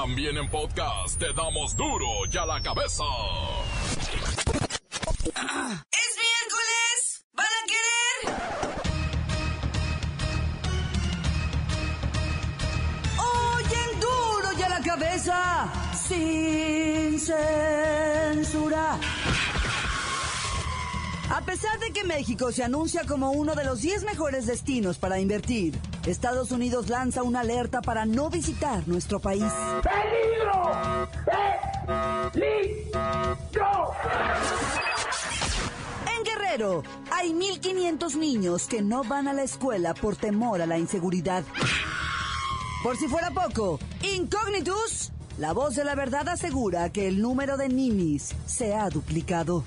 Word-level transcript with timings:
También 0.00 0.36
en 0.36 0.48
podcast 0.48 1.18
te 1.18 1.32
damos 1.32 1.74
duro 1.76 2.06
y 2.32 2.36
a 2.36 2.46
la 2.46 2.62
cabeza. 2.62 3.02
¡Es 5.34 6.12
miércoles! 6.22 7.26
¿Van 7.32 7.46
a 7.46 7.66
querer? 7.66 8.36
Oyen 13.18 14.00
duro 14.00 14.48
y 14.56 14.62
a 14.62 14.68
la 14.68 14.80
cabeza, 14.80 15.68
sin 15.92 17.18
censura. 17.18 19.00
A 21.28 21.40
pesar 21.44 21.80
de 21.80 21.90
que 21.90 22.04
México 22.04 22.52
se 22.52 22.62
anuncia 22.62 23.02
como 23.04 23.32
uno 23.32 23.56
de 23.56 23.64
los 23.64 23.80
10 23.80 24.04
mejores 24.04 24.46
destinos 24.46 24.96
para 24.96 25.18
invertir, 25.18 25.74
Estados 26.08 26.50
Unidos 26.52 26.88
lanza 26.88 27.22
una 27.22 27.40
alerta 27.40 27.82
para 27.82 28.06
no 28.06 28.30
visitar 28.30 28.88
nuestro 28.88 29.20
país. 29.20 29.44
¡Peligro! 29.82 30.72
¡Peligro! 32.32 33.92
En 36.16 36.24
Guerrero 36.24 36.82
hay 37.12 37.32
1.500 37.32 38.14
niños 38.14 38.66
que 38.66 38.80
no 38.80 39.04
van 39.04 39.28
a 39.28 39.34
la 39.34 39.42
escuela 39.42 39.92
por 39.92 40.16
temor 40.16 40.62
a 40.62 40.66
la 40.66 40.78
inseguridad. 40.78 41.44
Por 42.82 42.96
si 42.96 43.06
fuera 43.06 43.30
poco, 43.30 43.78
Incognitus, 44.00 45.12
la 45.36 45.52
voz 45.52 45.76
de 45.76 45.84
la 45.84 45.94
verdad 45.94 46.26
asegura 46.28 46.90
que 46.90 47.06
el 47.06 47.20
número 47.20 47.58
de 47.58 47.68
ninis 47.68 48.34
se 48.46 48.74
ha 48.74 48.88
duplicado. 48.88 49.62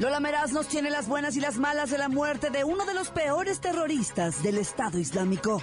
Lola 0.00 0.18
Meraz 0.18 0.52
nos 0.52 0.66
tiene 0.66 0.88
las 0.88 1.08
buenas 1.08 1.36
y 1.36 1.40
las 1.40 1.58
malas 1.58 1.90
de 1.90 1.98
la 1.98 2.08
muerte 2.08 2.48
de 2.48 2.64
uno 2.64 2.86
de 2.86 2.94
los 2.94 3.10
peores 3.10 3.60
terroristas 3.60 4.42
del 4.42 4.56
Estado 4.56 4.98
Islámico. 4.98 5.62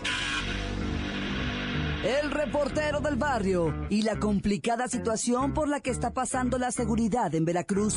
El 2.04 2.30
reportero 2.30 3.00
del 3.00 3.16
barrio 3.16 3.73
y 3.90 4.04
la 4.04 4.20
complicada 4.20 4.88
situación 4.88 5.56
por 5.56 5.67
la 5.67 5.80
que 5.80 5.89
está 5.89 6.11
pasando 6.11 6.59
la 6.59 6.72
seguridad 6.72 7.34
en 7.34 7.45
Veracruz. 7.45 7.95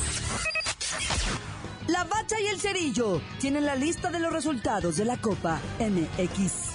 La 1.85 2.05
Bacha 2.05 2.39
y 2.39 2.47
el 2.47 2.59
Cerillo 2.59 3.21
tienen 3.39 3.67
la 3.67 3.75
lista 3.75 4.09
de 4.09 4.19
los 4.19 4.33
resultados 4.33 4.97
de 4.97 5.05
la 5.05 5.17
Copa 5.17 5.61
MX. 5.79 6.70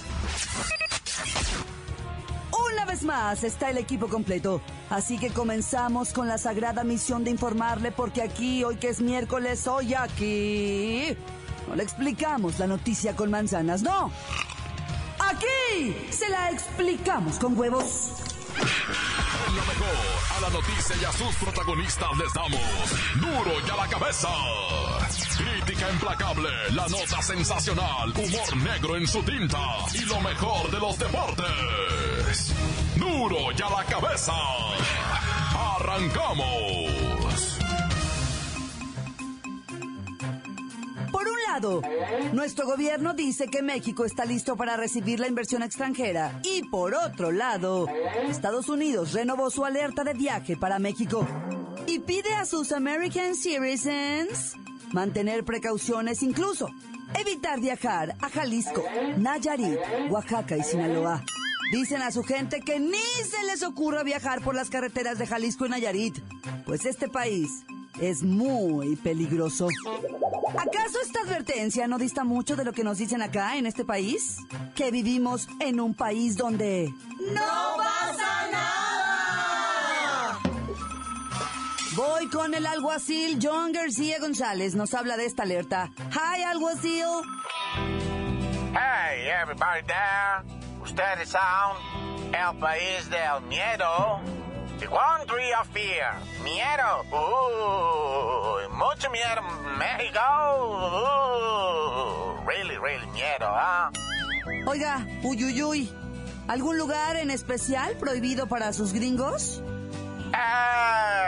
Más 3.07 3.45
está 3.45 3.69
el 3.71 3.77
equipo 3.77 4.07
completo, 4.07 4.61
así 4.89 5.17
que 5.17 5.29
comenzamos 5.29 6.11
con 6.11 6.27
la 6.27 6.37
sagrada 6.37 6.83
misión 6.83 7.23
de 7.23 7.31
informarle 7.31 7.91
porque 7.91 8.21
aquí, 8.21 8.63
hoy 8.65 8.75
que 8.75 8.89
es 8.89 9.01
miércoles, 9.01 9.65
hoy 9.65 9.93
aquí, 9.93 11.17
no 11.67 11.75
le 11.75 11.83
explicamos 11.83 12.59
la 12.59 12.67
noticia 12.67 13.15
con 13.15 13.31
manzanas, 13.31 13.81
no. 13.81 14.11
Aquí 15.19 15.95
se 16.11 16.29
la 16.29 16.51
explicamos 16.51 17.39
con 17.39 17.57
huevos. 17.57 18.26
Lo 19.57 19.65
mejor, 19.65 20.37
a 20.37 20.39
la 20.41 20.49
noticia 20.51 20.95
y 21.01 21.05
a 21.05 21.11
sus 21.11 21.35
protagonistas 21.37 22.15
les 22.19 22.31
damos 22.31 22.61
duro 23.15 23.53
y 23.65 23.69
a 23.71 23.75
la 23.75 23.87
cabeza. 23.87 24.29
Crítica 25.35 25.89
implacable, 25.89 26.49
la 26.73 26.87
nota 26.87 27.21
sensacional, 27.23 28.13
humor 28.15 28.57
negro 28.57 28.97
en 28.97 29.07
su 29.07 29.23
tinta 29.23 29.57
y 29.95 30.05
lo 30.05 30.21
mejor 30.21 30.69
de 30.69 30.79
los 30.79 30.99
deportes. 30.99 32.53
Duro 32.97 33.51
y 33.57 33.61
a 33.63 33.69
la 33.69 33.83
cabeza. 33.85 34.33
Arrancamos. 35.75 36.96
Nuestro 42.33 42.65
gobierno 42.65 43.13
dice 43.13 43.47
que 43.47 43.61
México 43.61 44.05
está 44.05 44.25
listo 44.25 44.55
para 44.55 44.77
recibir 44.77 45.19
la 45.19 45.27
inversión 45.27 45.63
extranjera. 45.63 46.39
Y 46.43 46.63
por 46.63 46.93
otro 46.93 47.31
lado, 47.31 47.87
Estados 48.29 48.69
Unidos 48.69 49.13
renovó 49.13 49.49
su 49.49 49.65
alerta 49.65 50.03
de 50.03 50.13
viaje 50.13 50.55
para 50.55 50.77
México 50.77 51.27
y 51.87 51.99
pide 51.99 52.33
a 52.33 52.45
sus 52.45 52.71
American 52.71 53.35
citizens 53.35 54.55
mantener 54.91 55.43
precauciones, 55.43 56.21
incluso 56.21 56.69
evitar 57.19 57.59
viajar 57.59 58.15
a 58.21 58.29
Jalisco, 58.29 58.83
Nayarit, 59.17 59.79
Oaxaca 60.09 60.57
y 60.57 60.63
Sinaloa. 60.63 61.23
Dicen 61.71 62.01
a 62.01 62.11
su 62.11 62.23
gente 62.23 62.61
que 62.61 62.79
ni 62.79 62.97
se 62.97 63.43
les 63.47 63.63
ocurra 63.63 64.03
viajar 64.03 64.41
por 64.41 64.55
las 64.55 64.69
carreteras 64.69 65.17
de 65.17 65.27
Jalisco 65.27 65.65
y 65.65 65.69
Nayarit, 65.69 66.17
pues 66.65 66.85
este 66.85 67.09
país 67.09 67.65
es 68.01 68.23
muy 68.23 68.95
peligroso. 68.97 69.67
¿Acaso 70.57 70.99
esta 71.03 71.21
advertencia 71.21 71.87
no 71.87 71.97
dista 71.97 72.23
mucho 72.23 72.55
de 72.55 72.63
lo 72.63 72.73
que 72.73 72.83
nos 72.83 72.97
dicen 72.97 73.21
acá 73.21 73.57
en 73.57 73.65
este 73.65 73.83
país? 73.85 74.37
Que 74.75 74.91
vivimos 74.91 75.47
en 75.59 75.79
un 75.79 75.93
país 75.93 76.37
donde... 76.37 76.93
¡No 77.33 77.77
pasa 77.77 78.51
nada! 78.51 78.87
Voy 81.95 82.27
con 82.29 82.53
el 82.53 82.65
alguacil 82.65 83.39
John 83.41 83.71
García 83.71 84.19
González. 84.19 84.75
Nos 84.75 84.93
habla 84.93 85.17
de 85.17 85.25
esta 85.25 85.43
alerta. 85.43 85.91
Hi, 86.11 86.43
alguacil. 86.43 87.05
Hey, 88.73 89.29
everybody 89.41 89.81
there. 89.87 90.43
Ustedes 90.83 91.29
son 91.29 92.31
el 92.33 92.59
país 92.59 93.09
del 93.09 93.41
miedo. 93.47 94.21
The 94.79 94.87
country 94.87 95.51
of 95.59 95.67
fear. 95.73 96.13
Miedo. 96.43 97.03
Uy, 97.11 98.67
mucho 98.69 99.09
miedo, 99.09 99.41
México. 99.77 100.21
Uy, 102.37 102.45
really, 102.45 102.77
really 102.77 103.07
miedo, 103.07 103.47
¿ah? 103.47 103.91
Oiga, 104.67 105.05
uyuyuy. 105.23 105.91
¿Algún 106.47 106.77
lugar 106.77 107.17
en 107.17 107.31
especial 107.31 107.95
prohibido 107.97 108.47
para 108.47 108.71
sus 108.71 108.93
gringos? 108.93 109.61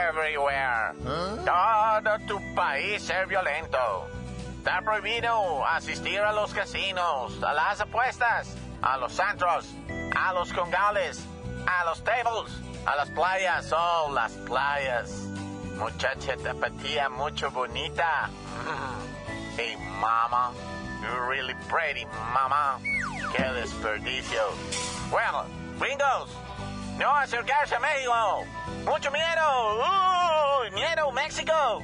Everywhere. 0.08 0.94
Todo 1.44 2.18
tu 2.26 2.54
país 2.54 3.10
es 3.10 3.28
violento. 3.28 4.06
Está 4.58 4.80
prohibido 4.82 5.66
asistir 5.66 6.20
a 6.20 6.32
los 6.32 6.54
casinos, 6.54 7.42
a 7.42 7.52
las 7.52 7.80
apuestas, 7.80 8.54
a 8.82 8.96
los 8.96 9.12
centros, 9.12 9.66
a 10.16 10.32
los 10.34 10.52
congales, 10.52 11.20
a 11.66 11.84
los 11.86 12.04
tables, 12.04 12.52
a 12.90 12.96
las 12.96 13.08
playas, 13.10 13.72
oh, 13.72 14.10
las 14.12 14.32
playas. 14.32 15.10
Muchacha 15.78 16.36
tapatía, 16.36 17.08
mucho 17.08 17.50
bonita. 17.50 18.28
hey, 19.56 19.76
mama, 20.00 20.52
you're 21.00 21.28
really 21.28 21.54
pretty, 21.68 22.04
mama. 22.34 22.78
Qué 23.32 23.42
desperdicio. 23.42 24.42
Bueno, 25.10 25.44
gringos, 25.78 26.30
no 26.98 27.14
acercarse 27.14 27.76
a 27.76 27.80
México. 27.80 28.44
Mucho 28.84 29.10
miedo. 29.10 29.84
Miedo, 30.72 31.12
México. 31.12 31.82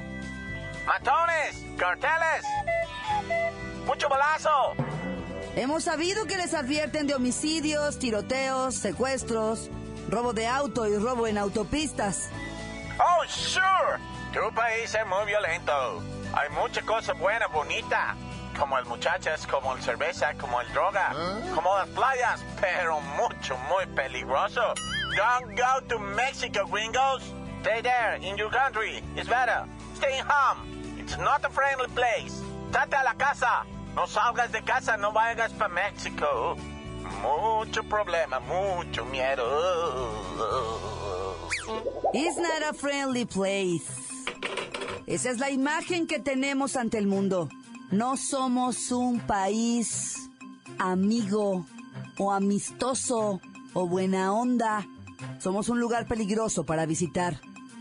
Matones, 0.85 1.65
carteles. 1.77 2.43
Mucho 3.85 4.09
balazo. 4.09 4.73
Hemos 5.55 5.85
sabido 5.85 6.25
que 6.25 6.37
les 6.37 6.53
advierten 6.53 7.07
de 7.07 7.15
homicidios, 7.15 7.97
tiroteos, 7.97 8.75
secuestros, 8.75 9.71
robo 10.09 10.33
de 10.33 10.47
auto 10.47 10.87
y 10.87 10.97
robo 10.97 11.27
en 11.27 11.37
autopistas. 11.37 12.29
Oh, 12.99 13.23
sure. 13.27 13.99
Tu 14.33 14.53
país 14.53 14.93
es 14.93 15.05
muy 15.07 15.25
violento. 15.25 16.01
Hay 16.33 16.49
mucha 16.49 16.81
cosa 16.81 17.13
buena, 17.13 17.47
bonita. 17.47 18.15
Como 18.57 18.77
el 18.77 18.85
muchachas, 18.85 19.45
como 19.45 19.73
el 19.73 19.81
cerveza, 19.81 20.33
como 20.33 20.59
el 20.61 20.71
droga, 20.73 21.13
como 21.53 21.77
las 21.77 21.87
playas, 21.89 22.43
pero 22.59 22.99
mucho, 23.01 23.55
muy 23.69 23.85
peligroso. 23.95 24.73
Don't 25.15 25.55
go 25.55 25.81
to 25.87 25.99
Mexico, 25.99 26.65
gringos. 26.65 27.21
Stay 27.61 27.81
there, 27.81 28.17
in 28.21 28.35
your 28.35 28.49
country. 28.49 29.03
It's 29.15 29.29
better. 29.29 29.65
Stay 29.95 30.19
home. 30.19 30.67
It's 30.97 31.17
not 31.17 31.45
a 31.45 31.49
friendly 31.49 31.87
place. 31.93 32.41
Sate 32.71 32.95
a 32.95 33.03
la 33.03 33.13
casa. 33.13 33.65
No 33.95 34.05
salgas 34.05 34.51
de 34.51 34.61
casa, 34.61 34.97
no 34.97 35.11
vayas 35.11 35.51
para 35.53 35.69
México. 35.69 36.57
Mucho 37.21 37.83
problema, 37.83 38.39
mucho 38.39 39.05
miedo. 39.05 39.43
It's 42.13 42.37
not 42.37 42.63
a 42.69 42.73
friendly 42.73 43.25
place. 43.25 43.85
Esa 45.05 45.31
es 45.31 45.39
la 45.39 45.49
imagen 45.49 46.07
que 46.07 46.19
tenemos 46.19 46.75
ante 46.75 46.97
el 46.97 47.07
mundo. 47.07 47.49
No 47.91 48.17
somos 48.17 48.91
un 48.91 49.19
país 49.21 50.29
amigo 50.77 51.65
o 52.17 52.31
amistoso 52.31 53.39
o 53.73 53.87
buena 53.87 54.33
onda. 54.33 54.85
Somos 55.39 55.69
un 55.69 55.79
lugar 55.79 56.07
peligroso 56.07 56.65
para 56.65 56.85
visitar. 56.85 57.39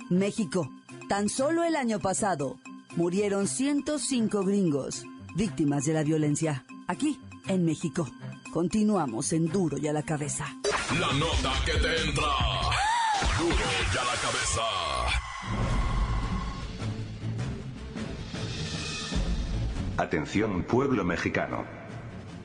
México. 0.09 0.71
Tan 1.09 1.29
solo 1.29 1.65
el 1.65 1.77
año 1.77 2.01
pasado 2.01 2.59
murieron 2.97 3.47
105 3.47 4.43
gringos 4.45 5.05
víctimas 5.35 5.85
de 5.85 5.93
la 5.93 6.03
violencia. 6.03 6.65
Aquí, 6.89 7.21
en 7.49 7.65
México. 7.65 8.09
Continuamos 8.57 9.35
en 9.35 9.49
Duro 9.49 9.77
y 9.77 9.87
a 9.87 9.93
la 9.93 10.03
cabeza. 10.03 10.47
La 10.99 11.13
nota 11.13 11.53
que 11.67 11.73
te 11.73 12.09
entra. 12.09 12.33
Duro 13.39 13.55
y 13.55 13.99
a 13.99 14.03
la 14.03 14.17
cabeza. 14.23 14.63
Atención 19.99 20.63
pueblo 20.63 21.05
mexicano. 21.05 21.67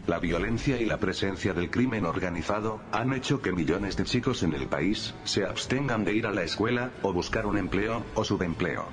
La 0.05 0.19
violencia 0.19 0.81
y 0.81 0.85
la 0.85 0.97
presencia 0.97 1.53
del 1.53 1.71
crimen 1.71 2.05
organizado 2.05 2.81
han 2.91 3.13
hecho 3.13 3.41
que 3.41 3.53
millones 3.53 3.95
de 3.95 4.03
chicos 4.03 4.43
en 4.43 4.53
el 4.53 4.67
país 4.67 5.15
se 5.23 5.45
abstengan 5.45 6.03
de 6.03 6.13
ir 6.13 6.27
a 6.27 6.31
la 6.31 6.43
escuela, 6.43 6.91
o 7.03 7.13
buscar 7.13 7.45
un 7.45 7.57
empleo, 7.57 8.03
o 8.15 8.25
subempleo. 8.25 8.83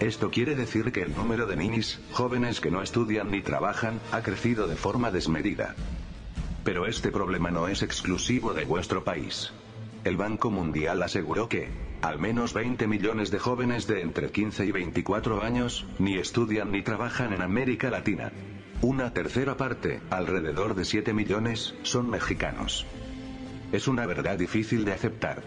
Esto 0.00 0.30
quiere 0.30 0.54
decir 0.54 0.92
que 0.92 1.02
el 1.02 1.14
número 1.14 1.44
de 1.44 1.56
ninis, 1.56 2.00
jóvenes 2.12 2.62
que 2.62 2.70
no 2.70 2.80
estudian 2.80 3.30
ni 3.30 3.42
trabajan, 3.42 4.00
ha 4.12 4.22
crecido 4.22 4.66
de 4.66 4.76
forma 4.76 5.10
desmedida. 5.10 5.76
Pero 6.64 6.86
este 6.86 7.10
problema 7.10 7.50
no 7.50 7.68
es 7.68 7.82
exclusivo 7.82 8.54
de 8.54 8.64
vuestro 8.64 9.02
país. 9.04 9.52
El 10.04 10.16
Banco 10.16 10.50
Mundial 10.50 11.02
aseguró 11.02 11.48
que, 11.48 11.68
al 12.02 12.18
menos 12.18 12.54
20 12.54 12.86
millones 12.88 13.30
de 13.30 13.38
jóvenes 13.38 13.86
de 13.86 14.00
entre 14.00 14.30
15 14.30 14.66
y 14.66 14.72
24 14.72 15.42
años, 15.42 15.86
ni 15.98 16.16
estudian 16.16 16.72
ni 16.72 16.82
trabajan 16.82 17.32
en 17.32 17.42
América 17.42 17.90
Latina. 17.90 18.32
Una 18.80 19.12
tercera 19.12 19.56
parte, 19.56 20.00
alrededor 20.10 20.74
de 20.74 20.84
7 20.84 21.12
millones, 21.14 21.74
son 21.82 22.10
mexicanos. 22.10 22.84
Es 23.70 23.86
una 23.86 24.06
verdad 24.06 24.36
difícil 24.36 24.84
de 24.84 24.92
aceptar. 24.92 25.42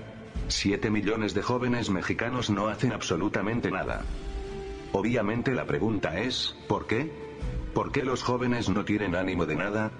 7 0.47 0.89
millones 0.89 1.33
de 1.33 1.41
jóvenes 1.41 1.89
mexicanos 1.89 2.49
no 2.49 2.67
hacen 2.67 2.93
absolutamente 2.93 3.71
nada. 3.71 4.03
Obviamente 4.93 5.53
la 5.53 5.65
pregunta 5.65 6.19
es, 6.19 6.55
¿por 6.69 6.87
qué? 6.87 7.11
¿Por 7.73 7.91
qué 7.91 8.03
los 8.03 8.23
jóvenes 8.23 8.69
no 8.69 8.85
tienen 8.85 9.15
ánimo 9.15 9.45
de 9.45 9.55
nada? 9.55 9.91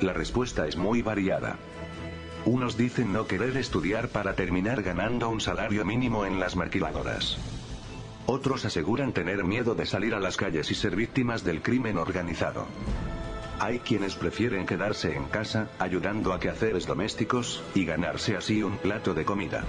La 0.00 0.12
respuesta 0.12 0.66
es 0.66 0.76
muy 0.76 1.02
variada. 1.02 1.56
Unos 2.44 2.76
dicen 2.76 3.12
no 3.12 3.26
querer 3.26 3.56
estudiar 3.56 4.08
para 4.08 4.34
terminar 4.34 4.82
ganando 4.82 5.28
un 5.28 5.40
salario 5.40 5.84
mínimo 5.84 6.26
en 6.26 6.38
las 6.38 6.54
maquiladoras. 6.54 7.38
Otros 8.26 8.64
aseguran 8.64 9.12
tener 9.12 9.44
miedo 9.44 9.74
de 9.74 9.86
salir 9.86 10.14
a 10.14 10.20
las 10.20 10.36
calles 10.36 10.70
y 10.70 10.74
ser 10.74 10.96
víctimas 10.96 11.44
del 11.44 11.62
crimen 11.62 11.96
organizado. 11.96 12.66
Hay 13.58 13.78
quienes 13.78 14.16
prefieren 14.16 14.66
quedarse 14.66 15.16
en 15.16 15.24
casa, 15.24 15.70
ayudando 15.78 16.32
a 16.32 16.40
quehaceres 16.40 16.86
domésticos, 16.86 17.62
y 17.74 17.84
ganarse 17.86 18.36
así 18.36 18.62
un 18.62 18.76
plato 18.76 19.14
de 19.14 19.24
comida. 19.24 19.64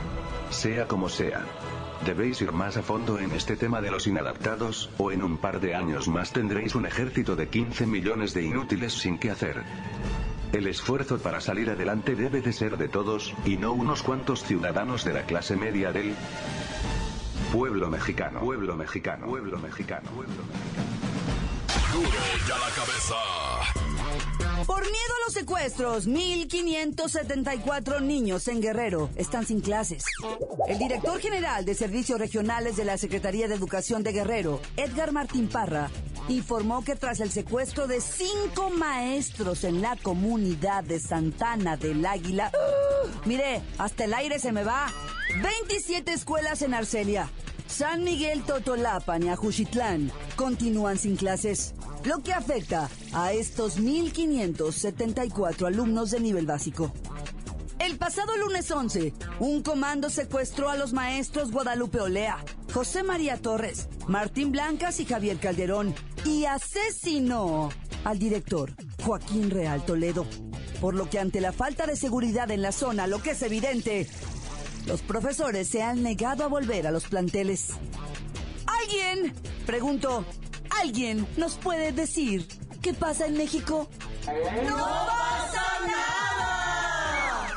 Sea 0.49 0.87
como 0.87 1.07
sea. 1.07 1.45
Debéis 2.05 2.41
ir 2.41 2.51
más 2.51 2.77
a 2.77 2.83
fondo 2.83 3.19
en 3.19 3.31
este 3.31 3.55
tema 3.55 3.81
de 3.81 3.91
los 3.91 4.07
inadaptados, 4.07 4.89
o 4.97 5.11
en 5.11 5.23
un 5.23 5.37
par 5.37 5.59
de 5.59 5.75
años 5.75 6.07
más 6.07 6.31
tendréis 6.31 6.75
un 6.75 6.85
ejército 6.85 7.35
de 7.35 7.49
15 7.49 7.85
millones 7.85 8.33
de 8.33 8.43
inútiles 8.43 8.93
sin 8.93 9.17
qué 9.17 9.31
hacer. 9.31 9.63
El 10.53 10.67
esfuerzo 10.67 11.17
para 11.17 11.41
salir 11.41 11.69
adelante 11.69 12.15
debe 12.15 12.41
de 12.41 12.53
ser 12.53 12.77
de 12.77 12.87
todos, 12.87 13.33
y 13.45 13.57
no 13.57 13.73
unos 13.73 14.03
cuantos 14.03 14.43
ciudadanos 14.43 15.03
de 15.03 15.13
la 15.13 15.23
clase 15.23 15.55
media 15.55 15.91
del 15.91 16.15
pueblo 17.51 17.89
mexicano. 17.89 18.39
Pueblo 18.39 18.75
mexicano. 18.75 19.27
Pueblo 19.27 19.59
mexicano. 19.59 20.09
Pueblo 20.11 20.43
mexicano. 20.43 20.97
Duro 21.93 22.09
ya 22.47 22.57
la 22.57 22.69
cabeza. 22.75 23.56
Por 24.67 24.81
miedo 24.81 24.93
a 24.93 25.25
los 25.25 25.33
secuestros, 25.33 26.07
1.574 26.09 28.01
niños 28.01 28.49
en 28.49 28.61
Guerrero 28.61 29.09
están 29.15 29.45
sin 29.45 29.61
clases. 29.61 30.03
El 30.67 30.77
director 30.77 31.21
general 31.21 31.63
de 31.63 31.73
Servicios 31.73 32.19
Regionales 32.19 32.75
de 32.75 32.83
la 32.83 32.97
Secretaría 32.97 33.47
de 33.47 33.55
Educación 33.55 34.03
de 34.03 34.11
Guerrero, 34.11 34.59
Edgar 34.75 35.13
Martín 35.13 35.47
Parra, 35.47 35.89
informó 36.27 36.83
que 36.83 36.97
tras 36.97 37.21
el 37.21 37.31
secuestro 37.31 37.87
de 37.87 38.01
cinco 38.01 38.69
maestros 38.69 39.63
en 39.63 39.81
la 39.81 39.95
comunidad 39.95 40.83
de 40.83 40.99
Santana 40.99 41.77
del 41.77 42.05
Águila, 42.05 42.51
mire, 43.23 43.61
hasta 43.77 44.03
el 44.03 44.13
aire 44.13 44.37
se 44.37 44.51
me 44.51 44.65
va, 44.65 44.91
27 45.41 46.11
escuelas 46.11 46.61
en 46.61 46.73
Arcelia, 46.73 47.31
San 47.67 48.03
Miguel 48.03 48.43
Totolapan 48.43 49.23
y 49.23 49.29
Ajuchitlán 49.29 50.11
continúan 50.35 50.97
sin 50.97 51.15
clases, 51.15 51.73
lo 52.03 52.23
que 52.23 52.33
afecta 52.33 52.89
a 53.13 53.33
estos 53.33 53.79
1.574 53.79 55.67
alumnos 55.67 56.11
de 56.11 56.19
nivel 56.19 56.45
básico. 56.45 56.91
El 57.79 57.97
pasado 57.97 58.35
lunes 58.37 58.69
11, 58.71 59.13
un 59.39 59.61
comando 59.61 60.09
secuestró 60.09 60.69
a 60.69 60.75
los 60.75 60.93
maestros 60.93 61.51
Guadalupe 61.51 62.01
Olea, 62.01 62.43
José 62.73 63.03
María 63.03 63.37
Torres, 63.37 63.87
Martín 64.07 64.51
Blancas 64.51 64.99
y 64.99 65.05
Javier 65.05 65.37
Calderón 65.37 65.93
y 66.25 66.45
asesinó 66.45 67.69
al 68.03 68.19
director 68.19 68.73
Joaquín 69.03 69.49
Real 69.49 69.85
Toledo. 69.85 70.25
Por 70.81 70.95
lo 70.95 71.09
que 71.09 71.19
ante 71.19 71.39
la 71.39 71.51
falta 71.51 71.85
de 71.85 71.95
seguridad 71.95 72.51
en 72.51 72.61
la 72.61 72.71
zona, 72.71 73.07
lo 73.07 73.21
que 73.21 73.31
es 73.31 73.41
evidente, 73.41 74.07
los 74.85 75.01
profesores 75.01 75.67
se 75.67 75.83
han 75.83 76.03
negado 76.03 76.43
a 76.43 76.47
volver 76.47 76.87
a 76.87 76.91
los 76.91 77.05
planteles. 77.05 77.69
¿Alguien? 78.65 79.33
Pregunto, 79.65 80.25
¿alguien 80.81 81.27
nos 81.37 81.55
puede 81.55 81.91
decir 81.91 82.47
qué 82.81 82.93
pasa 82.93 83.25
en 83.25 83.37
México? 83.37 83.89
¡No 84.65 84.77
pasa 84.77 85.63
nada! 85.87 87.47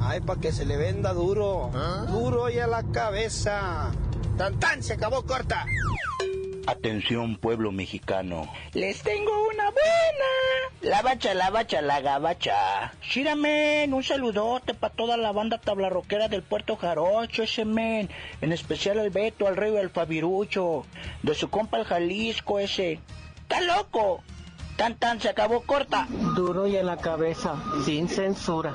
Ay, 0.00 0.20
para 0.20 0.40
que 0.40 0.52
se 0.52 0.64
le 0.64 0.76
venda 0.76 1.12
duro. 1.12 1.70
Duro 2.08 2.48
y 2.50 2.58
a 2.58 2.66
la 2.66 2.84
cabeza. 2.84 3.90
Tan 4.36 4.58
tan, 4.60 4.82
se 4.82 4.94
acabó 4.94 5.22
corta. 5.24 5.66
Atención 6.68 7.36
pueblo 7.36 7.72
mexicano. 7.72 8.46
Les 8.74 9.02
tengo 9.02 9.32
una 9.48 9.70
buena. 9.70 10.82
La 10.82 11.02
bacha, 11.02 11.32
la 11.32 11.48
bacha, 11.50 11.80
la 11.80 12.00
gabacha. 12.00 12.92
Shiramen, 13.02 13.94
un 13.94 14.04
saludote 14.04 14.74
para 14.74 14.94
toda 14.94 15.16
la 15.16 15.32
banda 15.32 15.58
tablarroquera 15.58 16.28
del 16.28 16.42
Puerto 16.42 16.76
Jarocho, 16.76 17.42
ese 17.42 17.64
men. 17.64 18.10
En 18.42 18.52
especial 18.52 18.98
al 18.98 19.10
Beto, 19.10 19.48
al 19.48 19.56
Rey 19.56 19.72
y 19.72 19.78
al 19.78 19.90
Fabirucho. 19.90 20.84
De 21.22 21.34
su 21.34 21.48
compa 21.48 21.78
el 21.78 21.84
Jalisco 21.84 22.58
ese. 22.58 23.00
¡Está 23.42 23.62
loco! 23.62 24.22
Tan 24.78 24.94
tan 24.94 25.20
se 25.20 25.28
acabó 25.28 25.62
corta. 25.62 26.06
Duro 26.36 26.68
y 26.68 26.76
a 26.76 26.84
la 26.84 26.98
cabeza, 26.98 27.56
sin 27.84 28.08
censura. 28.08 28.72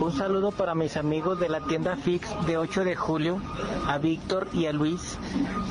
Un 0.00 0.16
saludo 0.16 0.52
para 0.52 0.76
mis 0.76 0.96
amigos 0.96 1.40
de 1.40 1.48
la 1.48 1.60
tienda 1.62 1.96
Fix 1.96 2.28
de 2.46 2.56
8 2.56 2.84
de 2.84 2.94
julio, 2.94 3.42
a 3.88 3.98
Víctor 3.98 4.48
y 4.52 4.66
a 4.66 4.72
Luis, 4.72 5.18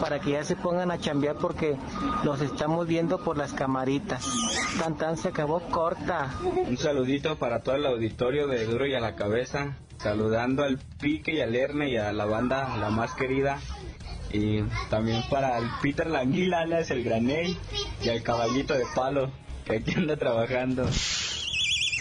para 0.02 0.20
que 0.20 0.32
ya 0.32 0.44
se 0.44 0.58
pongan 0.58 0.92
a 0.92 1.00
chambear 1.00 1.38
porque 1.38 1.78
los 2.26 2.42
estamos 2.42 2.86
viendo 2.86 3.24
por 3.24 3.38
las 3.38 3.54
camaritas. 3.54 4.30
Tan 4.78 4.98
tan 4.98 5.16
se 5.16 5.30
acabó 5.30 5.62
corta. 5.62 6.34
Un 6.68 6.78
saludito 6.78 7.38
para 7.38 7.64
todo 7.64 7.76
el 7.76 7.86
auditorio 7.86 8.48
de 8.48 8.66
Duro 8.66 8.86
y 8.86 8.94
a 8.94 9.00
la 9.00 9.16
cabeza, 9.16 9.78
saludando 10.00 10.64
al 10.64 10.80
Pique 11.00 11.36
y 11.36 11.40
al 11.40 11.56
Erne 11.56 11.92
y 11.92 11.96
a 11.96 12.12
la 12.12 12.26
banda 12.26 12.76
la 12.76 12.90
más 12.90 13.14
querida. 13.14 13.62
Y 14.34 14.64
también 14.90 15.24
para 15.30 15.58
el 15.60 15.70
Peter 15.82 16.08
Languila, 16.08 16.60
alias 16.60 16.92
el 16.92 17.06
Graney, 17.06 17.58
y 18.04 18.10
al 18.10 18.22
caballito 18.22 18.74
de 18.74 18.86
palo, 18.94 19.32
que 19.72 19.78
aquí 19.78 19.94
anda 19.96 20.18
trabajando. 20.18 20.86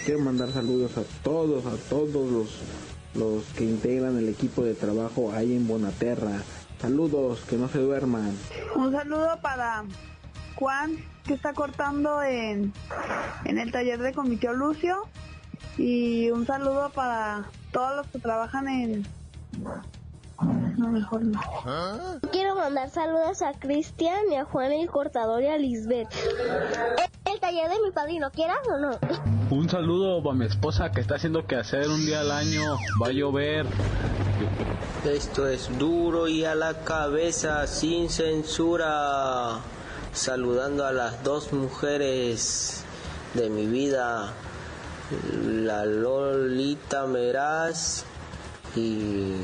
Quiero 0.05 0.21
mandar 0.21 0.51
saludos 0.51 0.97
a 0.99 1.03
todos, 1.23 1.67
a 1.67 1.77
todos 1.89 2.31
los, 2.31 2.49
los 3.15 3.45
que 3.57 3.65
integran 3.65 4.19
el 4.19 4.29
equipo 4.29 4.65
de 4.65 4.75
trabajo 4.75 5.33
ahí 5.33 5.55
en 5.55 5.69
Bonaterra. 5.69 6.43
Saludos, 6.81 7.41
que 7.49 7.57
no 7.57 7.69
se 7.69 7.79
duerman. 7.79 8.37
Un 8.75 8.91
saludo 8.91 9.39
para 9.41 9.85
Juan, 10.57 10.97
que 11.25 11.35
está 11.35 11.53
cortando 11.53 12.23
en, 12.23 12.73
en 13.45 13.59
el 13.59 13.71
taller 13.71 14.01
de 14.01 14.13
Comité 14.15 14.53
Lucio. 14.53 15.07
Y 15.79 16.31
un 16.31 16.47
saludo 16.47 16.91
para 16.91 17.45
todos 17.71 17.97
los 17.97 18.07
que 18.09 18.19
trabajan 18.19 18.69
en... 18.69 19.07
No, 20.41 20.89
mejor 20.89 21.23
no. 21.23 21.41
Quiero 22.33 22.55
mandar 22.55 22.89
saludos 22.91 23.43
a 23.43 23.53
Cristian 23.53 24.31
y 24.31 24.37
a 24.37 24.45
Juan 24.45 24.73
el 24.73 24.89
cortador 24.89 25.43
y 25.43 25.49
a 25.49 25.59
Lisbeth. 25.59 26.09
El, 27.27 27.33
el 27.33 27.41
taller 27.41 27.69
de 27.69 27.81
mi 27.85 27.91
padrino, 27.91 28.31
¿quieras 28.31 28.59
o 28.69 28.79
no? 28.79 28.91
Un 29.51 29.69
saludo 29.69 30.23
para 30.23 30.37
mi 30.37 30.47
esposa 30.47 30.93
que 30.93 31.01
está 31.01 31.17
haciendo 31.17 31.47
que 31.47 31.57
hacer 31.57 31.89
un 31.89 32.07
día 32.07 32.21
al 32.21 32.31
año. 32.31 32.77
Va 33.03 33.09
a 33.09 33.13
llover. 33.13 33.67
Esto 35.05 35.47
es 35.47 35.77
duro 35.79 36.29
y 36.29 36.45
a 36.45 36.55
la 36.55 36.85
cabeza, 36.85 37.67
sin 37.67 38.09
censura. 38.09 39.59
Saludando 40.13 40.87
a 40.87 40.93
las 40.93 41.23
dos 41.23 41.53
mujeres 41.53 42.85
de 43.35 43.49
mi 43.49 43.67
vida, 43.67 44.33
la 45.45 45.85
Lolita 45.85 47.07
Meraz 47.07 48.05
y... 48.75 49.35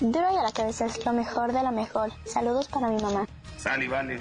Duro 0.00 0.32
y 0.32 0.36
a 0.36 0.42
la 0.42 0.52
cabeza 0.52 0.86
es 0.86 1.04
lo 1.04 1.12
mejor 1.12 1.52
de 1.52 1.62
lo 1.62 1.72
mejor. 1.72 2.10
Saludos 2.24 2.68
para 2.68 2.88
mi 2.88 3.02
mamá. 3.02 3.26
Sal 3.58 3.82
y 3.82 3.88
vale. 3.88 4.20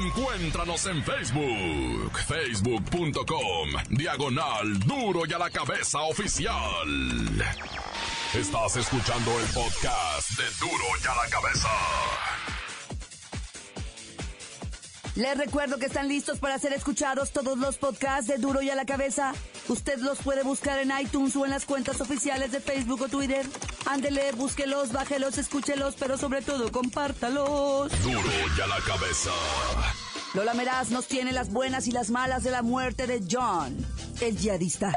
Encuéntranos 0.00 0.86
en 0.86 1.02
Facebook, 1.04 2.18
facebook.com, 2.26 3.68
diagonal 3.90 4.78
duro 4.80 5.26
y 5.28 5.32
a 5.34 5.38
la 5.38 5.50
cabeza 5.50 6.00
oficial. 6.02 6.54
Estás 8.32 8.76
escuchando 8.76 9.30
el 9.38 9.46
podcast 9.48 10.30
de 10.38 10.44
duro 10.58 10.84
y 11.02 11.06
a 11.06 11.14
la 11.14 11.30
cabeza. 11.30 11.68
Les 15.16 15.38
recuerdo 15.38 15.78
que 15.78 15.86
están 15.86 16.08
listos 16.08 16.40
para 16.40 16.58
ser 16.58 16.72
escuchados 16.72 17.30
todos 17.30 17.56
los 17.56 17.76
podcasts 17.76 18.26
de 18.26 18.38
Duro 18.38 18.62
y 18.62 18.70
a 18.70 18.74
la 18.74 18.84
Cabeza. 18.84 19.32
Usted 19.68 19.98
los 19.98 20.18
puede 20.18 20.42
buscar 20.42 20.80
en 20.80 20.92
iTunes 21.00 21.36
o 21.36 21.44
en 21.44 21.52
las 21.52 21.66
cuentas 21.66 22.00
oficiales 22.00 22.50
de 22.50 22.60
Facebook 22.60 23.02
o 23.02 23.08
Twitter. 23.08 23.46
Ándele, 23.86 24.32
búsquelos, 24.32 24.90
bájelos, 24.90 25.38
escúchelos, 25.38 25.94
pero 26.00 26.18
sobre 26.18 26.42
todo 26.42 26.72
compártalos. 26.72 27.92
Duro 28.02 28.20
y 28.58 28.60
a 28.60 28.66
la 28.66 28.80
cabeza. 28.80 29.30
Lola 30.34 30.52
Meraz 30.52 30.90
nos 30.90 31.06
tiene 31.06 31.30
las 31.30 31.52
buenas 31.52 31.86
y 31.86 31.92
las 31.92 32.10
malas 32.10 32.42
de 32.42 32.50
la 32.50 32.62
muerte 32.62 33.06
de 33.06 33.22
John, 33.30 33.86
el 34.20 34.36
yihadista. 34.36 34.92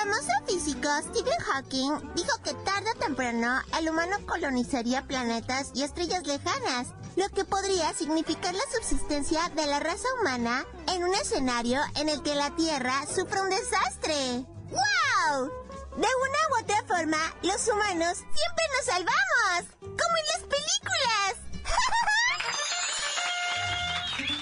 Famoso 0.00 0.32
físico 0.46 0.88
Stephen 1.02 1.40
Hawking 1.40 2.14
dijo 2.14 2.42
que 2.42 2.54
tarde 2.64 2.90
o 2.90 2.98
temprano 2.98 3.60
el 3.78 3.90
humano 3.90 4.16
colonizaría 4.26 5.06
planetas 5.06 5.72
y 5.74 5.82
estrellas 5.82 6.26
lejanas, 6.26 6.88
lo 7.16 7.28
que 7.28 7.44
podría 7.44 7.92
significar 7.92 8.54
la 8.54 8.62
subsistencia 8.72 9.50
de 9.54 9.66
la 9.66 9.78
raza 9.78 10.08
humana 10.20 10.64
en 10.88 11.04
un 11.04 11.14
escenario 11.14 11.80
en 11.96 12.08
el 12.08 12.22
que 12.22 12.34
la 12.34 12.54
Tierra 12.56 12.94
sufre 13.06 13.42
un 13.42 13.50
desastre. 13.50 14.46
¡Wow! 14.70 15.50
De 15.96 16.06
una 16.06 16.40
u 16.50 16.62
otra 16.62 16.82
forma, 16.86 17.18
los 17.42 17.68
humanos 17.68 18.16
siempre 18.16 18.64
nos 18.76 18.86
salvamos, 18.86 19.64
como 19.80 20.16
en 20.16 20.26
las 20.32 20.42
películas. 20.48 21.34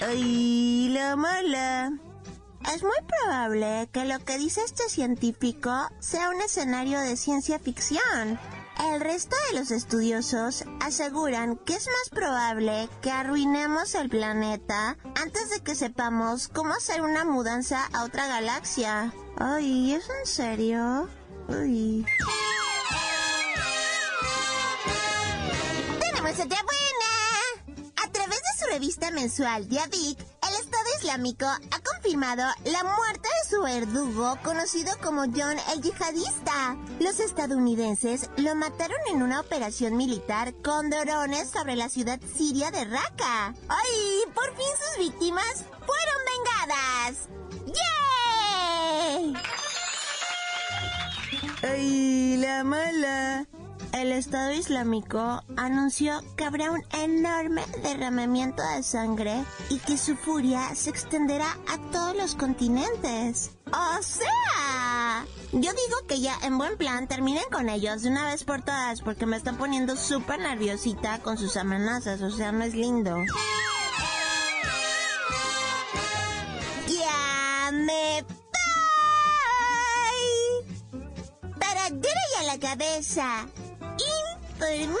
¡Ay, 0.07 0.89
la 0.89 1.15
mala! 1.17 2.08
Es 2.73 2.83
muy 2.83 2.97
probable 3.07 3.89
que 3.91 4.05
lo 4.05 4.19
que 4.19 4.37
dice 4.37 4.61
este 4.63 4.89
científico 4.89 5.71
sea 5.99 6.29
un 6.29 6.39
escenario 6.39 6.99
de 6.99 7.17
ciencia 7.17 7.57
ficción. 7.57 8.39
El 8.93 9.01
resto 9.01 9.35
de 9.47 9.59
los 9.59 9.71
estudiosos 9.71 10.65
aseguran 10.79 11.57
que 11.57 11.73
es 11.73 11.87
más 11.87 12.09
probable 12.11 12.87
que 13.01 13.09
arruinemos 13.09 13.95
el 13.95 14.09
planeta 14.09 14.97
antes 15.15 15.49
de 15.49 15.61
que 15.61 15.73
sepamos 15.73 16.47
cómo 16.47 16.73
hacer 16.73 17.01
una 17.01 17.25
mudanza 17.25 17.89
a 17.91 18.03
otra 18.03 18.27
galaxia. 18.27 19.13
Ay, 19.37 19.95
¿es 19.95 20.07
en 20.07 20.25
serio? 20.27 21.09
Uy. 21.47 22.05
Tenemos 25.99 26.33
otra 26.33 26.63
buena. 26.63 27.89
A 28.05 28.11
través 28.11 28.37
de 28.37 28.63
su 28.63 28.71
revista 28.71 29.09
mensual 29.09 29.67
Estado 29.67 30.38
Islámico 31.01 31.45
ha 31.45 31.79
confirmado 31.79 32.43
la 32.65 32.83
muerte 32.83 33.29
de 33.29 33.49
su 33.49 33.61
verdugo 33.61 34.37
conocido 34.43 34.91
como 35.01 35.21
John 35.21 35.57
el 35.71 35.81
Yihadista. 35.81 36.75
Los 36.99 37.21
estadounidenses 37.21 38.29
lo 38.35 38.53
mataron 38.55 38.97
en 39.09 39.23
una 39.23 39.39
operación 39.39 39.95
militar 39.95 40.53
con 40.61 40.89
drones 40.89 41.51
sobre 41.51 41.77
la 41.77 41.87
ciudad 41.87 42.19
siria 42.35 42.69
de 42.71 42.83
Raqqa. 42.83 43.53
¡Ay! 43.69 44.23
Por 44.35 44.53
fin 44.57 44.67
sus 44.77 44.97
víctimas 45.05 45.63
fueron 45.85 46.19
vengadas. 46.67 47.29
¡Yay! 49.07 49.33
¡Ay, 51.63 52.37
la 52.37 52.63
mala! 52.65 53.47
El 53.93 54.11
Estado 54.11 54.51
Islámico 54.51 55.43
anunció 55.57 56.21
que 56.37 56.43
habrá 56.43 56.71
un 56.71 56.83
enorme 56.93 57.63
derramamiento 57.81 58.61
de 58.75 58.83
sangre 58.83 59.43
y 59.69 59.79
que 59.79 59.97
su 59.97 60.15
furia 60.15 60.75
se 60.75 60.89
extenderá 60.91 61.57
a 61.67 61.77
todos 61.91 62.15
los 62.15 62.35
continentes. 62.35 63.51
¡O 63.67 64.01
sea! 64.01 65.25
Yo 65.51 65.71
digo 65.71 66.07
que 66.07 66.21
ya 66.21 66.37
en 66.43 66.57
buen 66.57 66.77
plan 66.77 67.07
terminen 67.07 67.43
con 67.51 67.67
ellos 67.67 68.03
de 68.03 68.09
una 68.09 68.25
vez 68.25 68.43
por 68.43 68.61
todas 68.61 69.01
porque 69.01 69.25
me 69.25 69.37
están 69.37 69.57
poniendo 69.57 69.95
súper 69.95 70.39
nerviosita 70.39 71.19
con 71.19 71.37
sus 71.37 71.57
amenazas, 71.57 72.21
o 72.21 72.29
sea, 72.29 72.51
no 72.51 72.63
es 72.63 72.75
lindo. 72.75 73.17
Para 81.59 81.89
la 82.45 82.59
cabeza. 82.59 83.47
Informó 84.59 84.99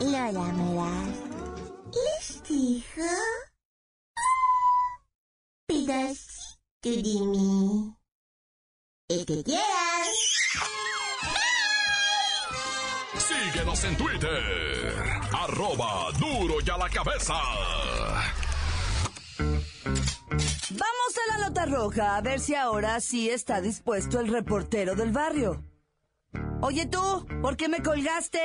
Lola 0.00 0.52
Meraz. 0.52 1.14
Les 1.94 2.42
dijo 2.42 3.02
pedacito 5.66 6.58
de 6.82 7.26
mí. 7.26 7.94
El 9.08 9.24
que 9.26 9.44
quieras. 9.44 10.08
Síguenos 13.16 13.84
en 13.84 13.96
Twitter, 13.96 14.92
arroba 15.32 16.10
duro 16.18 16.56
y 16.64 16.70
a 16.70 16.78
la 16.78 16.88
cabeza. 16.90 17.34
Vamos 20.70 21.14
a 21.16 21.38
la 21.38 21.48
nota 21.48 21.66
roja 21.66 22.16
a 22.16 22.20
ver 22.22 22.40
si 22.40 22.54
ahora 22.56 23.00
sí 23.00 23.30
está 23.30 23.60
dispuesto 23.60 24.18
el 24.18 24.28
reportero 24.28 24.96
del 24.96 25.12
barrio. 25.12 25.67
Oye 26.60 26.86
tú, 26.86 27.26
¿por 27.40 27.56
qué 27.56 27.68
me 27.68 27.82
colgaste? 27.82 28.40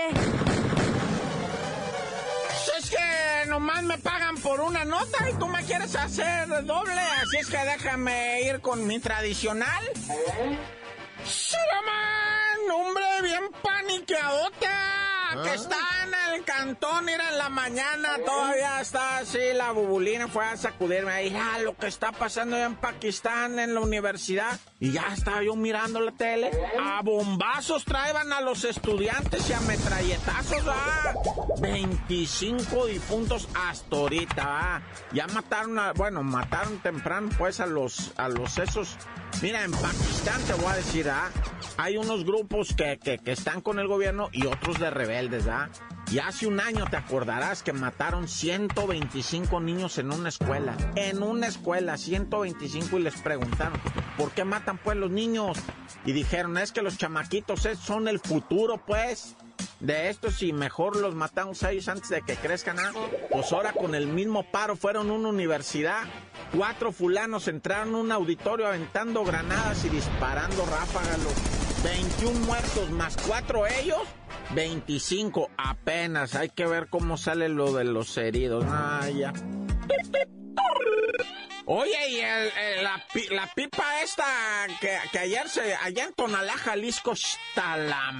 Es 2.77 2.89
que 2.89 3.49
nomás 3.49 3.83
me 3.83 3.97
pagan 3.97 4.37
por 4.37 4.61
una 4.61 4.85
nota 4.85 5.29
y 5.29 5.33
tú 5.33 5.47
me 5.47 5.63
quieres 5.63 5.95
hacer 5.95 6.47
doble, 6.65 6.99
así 7.21 7.37
es 7.37 7.47
que 7.47 7.57
déjame 7.57 8.41
ir 8.43 8.61
con 8.61 8.85
mi 8.87 8.99
tradicional. 8.99 9.83
¡Shiraman! 11.25 12.71
¡Hombre, 12.71 13.03
bien 13.21 13.43
paniqueadota! 13.61 14.92
Que 15.41 15.53
está 15.53 15.77
en 16.03 16.35
el 16.35 16.43
cantón, 16.43 17.09
era 17.09 17.29
en 17.29 17.37
la 17.37 17.49
mañana, 17.49 18.17
todavía 18.25 18.81
está 18.81 19.17
así, 19.17 19.39
la 19.53 19.71
bubulina 19.71 20.27
fue 20.27 20.45
a 20.45 20.57
sacudirme 20.57 21.11
ahí, 21.11 21.35
ah, 21.35 21.59
lo 21.59 21.75
que 21.77 21.87
está 21.87 22.11
pasando 22.11 22.57
en 22.57 22.75
Pakistán, 22.75 23.59
en 23.59 23.73
la 23.73 23.81
universidad. 23.81 24.59
Y 24.79 24.91
ya 24.91 25.13
estaba 25.13 25.41
yo 25.43 25.55
mirando 25.55 26.01
la 26.01 26.11
tele. 26.11 26.51
A 26.81 27.01
bombazos 27.01 27.85
traían 27.85 28.33
a 28.33 28.41
los 28.41 28.65
estudiantes 28.65 29.49
y 29.49 29.53
a 29.53 29.59
metralletazos, 29.61 30.63
ah. 30.67 31.13
25 31.61 32.87
difuntos 32.87 33.47
hasta 33.55 33.95
ahorita, 33.95 34.43
ah. 34.45 34.81
Ya 35.13 35.27
mataron 35.27 35.79
a, 35.79 35.93
bueno, 35.93 36.23
mataron 36.23 36.79
temprano 36.79 37.29
pues 37.37 37.59
a 37.59 37.65
los, 37.65 38.13
a 38.17 38.27
los 38.27 38.57
esos. 38.57 38.97
Mira, 39.41 39.63
en 39.63 39.71
Pakistán 39.71 40.41
te 40.43 40.53
voy 40.53 40.65
a 40.67 40.75
decir, 40.75 41.09
ah, 41.09 41.29
hay 41.77 41.97
unos 41.97 42.23
grupos 42.25 42.73
que, 42.75 42.99
que, 42.99 43.17
que 43.17 43.31
están 43.31 43.61
con 43.61 43.79
el 43.79 43.87
gobierno 43.87 44.29
y 44.31 44.45
otros 44.45 44.79
de 44.79 44.89
rebeldes, 44.89 45.22
¿ah? 45.49 45.69
Y 46.11 46.19
hace 46.19 46.45
un 46.45 46.59
año 46.59 46.85
te 46.89 46.97
acordarás 46.97 47.63
que 47.63 47.73
mataron 47.73 48.27
125 48.27 49.59
niños 49.59 49.97
en 49.97 50.11
una 50.11 50.29
escuela. 50.29 50.75
En 50.95 51.23
una 51.23 51.47
escuela, 51.47 51.97
125 51.97 52.99
y 52.99 53.03
les 53.03 53.15
preguntaron, 53.21 53.79
¿por 54.17 54.31
qué 54.31 54.43
matan 54.43 54.77
pues 54.77 54.97
los 54.97 55.09
niños? 55.09 55.57
Y 56.05 56.11
dijeron, 56.11 56.57
es 56.57 56.71
que 56.71 56.81
los 56.81 56.97
chamaquitos 56.97 57.67
son 57.81 58.07
el 58.07 58.19
futuro 58.19 58.83
pues. 58.85 59.35
De 59.79 60.09
estos 60.09 60.41
y 60.43 60.53
mejor 60.53 60.95
los 60.95 61.13
matamos 61.13 61.63
a 61.63 61.71
ellos 61.71 61.87
antes 61.87 62.09
de 62.09 62.21
que 62.21 62.35
crezcan. 62.35 62.79
¿ah? 62.79 62.91
Pues 63.31 63.51
ahora 63.51 63.73
con 63.73 63.95
el 63.95 64.07
mismo 64.07 64.43
paro 64.43 64.75
fueron 64.75 65.09
a 65.09 65.13
una 65.13 65.29
universidad. 65.29 66.03
Cuatro 66.55 66.91
fulanos 66.91 67.47
entraron 67.47 67.89
en 67.89 67.95
un 67.95 68.11
auditorio 68.11 68.67
aventando 68.67 69.23
granadas 69.23 69.83
y 69.85 69.89
disparando 69.89 70.65
ráfagas. 70.65 71.19
21 71.83 72.39
muertos 72.45 72.91
más 72.91 73.17
cuatro 73.27 73.67
ellos 73.67 73.99
25 74.53 75.49
apenas. 75.57 76.35
Hay 76.35 76.49
que 76.49 76.65
ver 76.65 76.87
cómo 76.89 77.17
sale 77.17 77.49
lo 77.49 77.73
de 77.73 77.83
los 77.83 78.17
heridos. 78.17 78.65
Ah. 78.67 79.01
Oye, 81.65 82.09
y 82.09 82.21
la, 83.31 83.51
pipa 83.55 84.01
esta 84.01 84.25
que, 84.81 85.17
ayer 85.17 85.47
se, 85.47 85.73
allá 85.75 86.05
en 86.05 86.13
Tonalá, 86.13 86.57
Jalisco, 86.57 87.13
está 87.13 87.77
la 87.77 88.11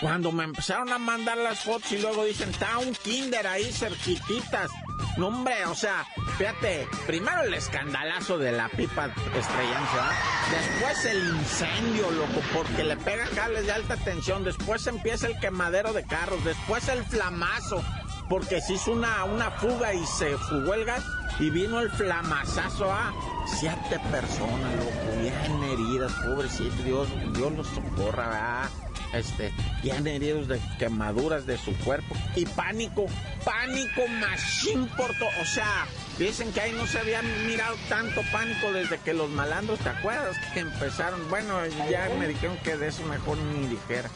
cuando 0.00 0.32
me 0.32 0.44
empezaron 0.44 0.90
a 0.92 0.98
mandar 0.98 1.36
las 1.36 1.60
fotos 1.60 1.92
y 1.92 1.98
luego 1.98 2.24
dicen, 2.24 2.50
está 2.50 2.78
un 2.78 2.94
kinder 2.94 3.46
ahí 3.46 3.70
cerquititas. 3.70 4.70
No, 5.16 5.28
hombre, 5.28 5.66
o 5.66 5.74
sea, 5.74 6.06
fíjate, 6.38 6.88
primero 7.06 7.42
el 7.42 7.52
escandalazo 7.52 8.38
de 8.38 8.52
la 8.52 8.68
pipa 8.68 9.06
estrellanza, 9.06 10.10
después 10.50 11.04
el 11.04 11.28
incendio, 11.36 12.10
loco, 12.12 12.40
porque 12.54 12.84
le 12.84 12.96
pega 12.96 13.26
cables 13.34 13.66
de 13.66 13.72
alta 13.72 13.96
tensión, 13.96 14.44
después 14.44 14.86
empieza 14.86 15.26
el 15.26 15.38
quemadero 15.38 15.92
de 15.92 16.04
carros, 16.04 16.42
después 16.44 16.88
el 16.88 17.04
flamazo, 17.04 17.84
porque 18.28 18.60
se 18.60 18.74
hizo 18.74 18.92
una, 18.92 19.24
una 19.24 19.50
fuga 19.50 19.92
y 19.92 20.06
se 20.06 20.38
fugó 20.38 20.74
el 20.74 20.84
gas 20.84 21.04
y 21.38 21.50
vino 21.50 21.80
el 21.80 21.90
flamazazo 21.90 22.90
a 22.90 23.12
siete 23.58 23.98
personas, 24.10 24.76
loco, 24.76 25.20
bien 25.20 25.62
heridas, 25.64 26.12
pobrecito, 26.12 26.82
Dios, 26.84 27.08
Dios 27.34 27.52
los 27.52 27.66
socorra, 27.66 28.28
¿verdad? 28.28 28.89
Este, 29.12 29.52
han 29.92 30.06
heridos 30.06 30.48
de 30.48 30.60
quemaduras 30.78 31.46
de 31.46 31.58
su 31.58 31.74
cuerpo 31.78 32.14
y 32.36 32.44
pánico, 32.46 33.06
pánico 33.44 34.06
más 34.20 34.66
importó, 34.66 35.26
o 35.40 35.44
sea, 35.44 35.86
dicen 36.18 36.52
que 36.52 36.60
ahí 36.60 36.72
no 36.72 36.86
se 36.86 36.98
había 36.98 37.22
mirado 37.22 37.76
tanto 37.88 38.22
pánico 38.32 38.72
desde 38.72 38.98
que 38.98 39.14
los 39.14 39.28
malandros, 39.30 39.78
¿te 39.80 39.88
acuerdas? 39.88 40.36
Que 40.54 40.60
empezaron, 40.60 41.28
bueno, 41.28 41.58
ya 41.90 42.08
me 42.18 42.28
dijeron 42.28 42.56
que 42.58 42.76
de 42.76 42.88
eso 42.88 43.02
mejor 43.04 43.38
ni 43.38 43.66
dijera. 43.68 44.10